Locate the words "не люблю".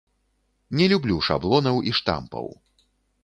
0.79-1.17